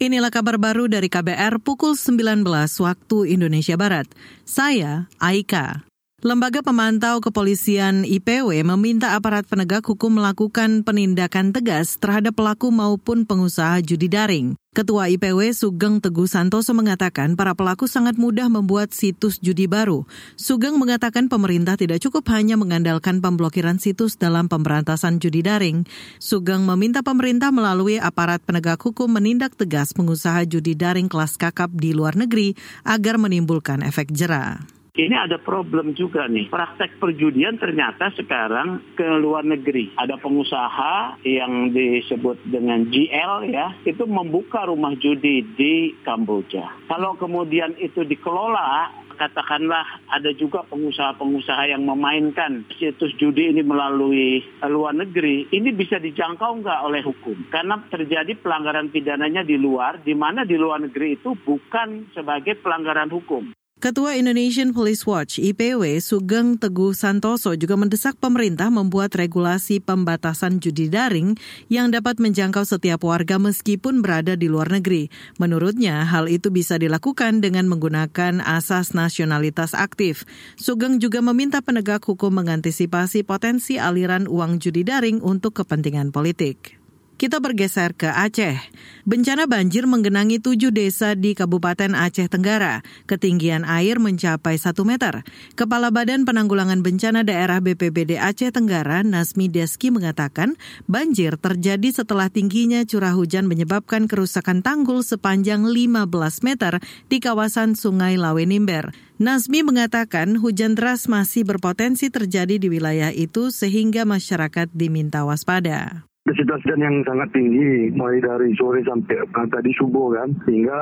[0.00, 2.40] Inilah kabar baru dari KBR pukul 19
[2.80, 4.08] waktu Indonesia Barat.
[4.48, 5.89] Saya Aika.
[6.20, 13.80] Lembaga Pemantau Kepolisian IPW meminta aparat penegak hukum melakukan penindakan tegas terhadap pelaku maupun pengusaha
[13.80, 14.52] judi daring.
[14.76, 20.04] Ketua IPW Sugeng Teguh Santoso mengatakan para pelaku sangat mudah membuat situs judi baru.
[20.36, 25.88] Sugeng mengatakan pemerintah tidak cukup hanya mengandalkan pemblokiran situs dalam pemberantasan judi daring.
[26.20, 31.96] Sugeng meminta pemerintah melalui aparat penegak hukum menindak tegas pengusaha judi daring kelas kakap di
[31.96, 32.52] luar negeri
[32.84, 34.79] agar menimbulkan efek jerah.
[34.90, 36.50] Ini ada problem juga nih.
[36.50, 39.94] Praktek perjudian ternyata sekarang ke luar negeri.
[39.94, 46.90] Ada pengusaha yang disebut dengan GL ya, itu membuka rumah judi di Kamboja.
[46.90, 54.96] Kalau kemudian itu dikelola katakanlah ada juga pengusaha-pengusaha yang memainkan situs judi ini melalui luar
[54.96, 57.36] negeri, ini bisa dijangkau nggak oleh hukum?
[57.52, 63.12] Karena terjadi pelanggaran pidananya di luar, di mana di luar negeri itu bukan sebagai pelanggaran
[63.12, 63.52] hukum.
[63.80, 70.92] Ketua Indonesian Police Watch IPW Sugeng Teguh Santoso juga mendesak pemerintah membuat regulasi pembatasan judi
[70.92, 71.40] daring
[71.72, 75.08] yang dapat menjangkau setiap warga meskipun berada di luar negeri.
[75.40, 80.28] Menurutnya, hal itu bisa dilakukan dengan menggunakan asas nasionalitas aktif.
[80.60, 86.79] Sugeng juga meminta penegak hukum mengantisipasi potensi aliran uang judi daring untuk kepentingan politik.
[87.20, 88.56] Kita bergeser ke Aceh.
[89.04, 92.80] Bencana banjir menggenangi tujuh desa di Kabupaten Aceh Tenggara.
[93.04, 95.20] Ketinggian air mencapai satu meter.
[95.52, 100.56] Kepala Badan Penanggulangan Bencana Daerah BPBD Aceh Tenggara, Nasmi Deski mengatakan,
[100.88, 106.08] banjir terjadi setelah tingginya curah hujan menyebabkan kerusakan tanggul sepanjang 15
[106.40, 106.80] meter
[107.12, 108.96] di kawasan Sungai Lawenimber.
[109.20, 116.62] Nasmi mengatakan hujan deras masih berpotensi terjadi di wilayah itu sehingga masyarakat diminta waspada intensitas
[116.62, 119.18] hujan yang sangat tinggi mulai dari sore sampai
[119.50, 120.78] tadi subuh kan sehingga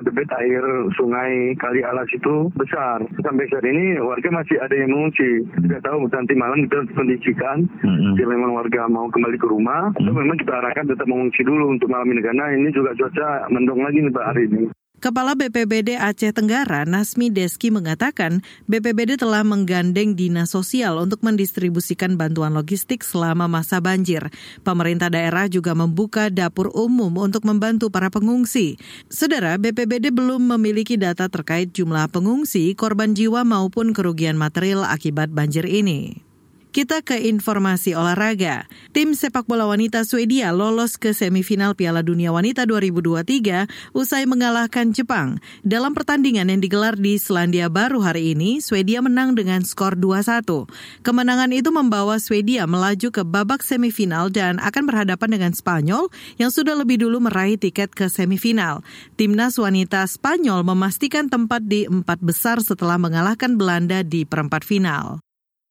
[0.00, 0.64] debit air
[0.96, 6.08] sungai Kali Alas itu besar sampai saat ini warga masih ada yang mengungsi tidak tahu
[6.08, 8.16] nanti malam kita kondisikan mm-hmm.
[8.16, 10.08] jika memang warga mau kembali ke rumah mm-hmm.
[10.08, 13.84] atau memang kita arahkan tetap mengungsi dulu untuk malam ini karena ini juga cuaca mendung
[13.84, 14.72] lagi nih Pak hari ini.
[14.98, 22.50] Kepala BPBD Aceh Tenggara, Nasmi Deski mengatakan, BPBD telah menggandeng Dinas Sosial untuk mendistribusikan bantuan
[22.50, 24.26] logistik selama masa banjir.
[24.66, 28.74] Pemerintah daerah juga membuka dapur umum untuk membantu para pengungsi.
[29.06, 35.62] Saudara, BPBD belum memiliki data terkait jumlah pengungsi, korban jiwa maupun kerugian material akibat banjir
[35.62, 36.27] ini.
[36.68, 38.68] Kita ke informasi olahraga.
[38.92, 45.40] Tim sepak bola wanita Swedia lolos ke semifinal Piala Dunia Wanita 2023 usai mengalahkan Jepang.
[45.64, 50.68] Dalam pertandingan yang digelar di Selandia Baru hari ini, Swedia menang dengan skor 2-1.
[51.00, 56.76] Kemenangan itu membawa Swedia melaju ke babak semifinal dan akan berhadapan dengan Spanyol yang sudah
[56.76, 58.84] lebih dulu meraih tiket ke semifinal.
[59.16, 65.27] Timnas wanita Spanyol memastikan tempat di empat besar setelah mengalahkan Belanda di perempat final.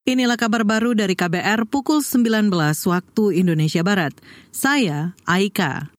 [0.08, 2.48] Inilah kabar baru dari KBR pukul 19
[2.88, 4.16] waktu Indonesia Barat.
[4.56, 5.97] Saya Aika.